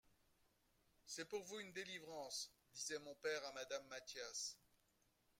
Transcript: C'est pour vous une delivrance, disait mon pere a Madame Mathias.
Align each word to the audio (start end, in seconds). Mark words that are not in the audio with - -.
C'est 1.05 1.25
pour 1.29 1.43
vous 1.43 1.59
une 1.59 1.73
delivrance, 1.73 2.51
disait 2.73 2.97
mon 2.97 3.13
pere 3.13 3.45
a 3.45 3.51
Madame 3.51 3.85
Mathias. 3.85 4.57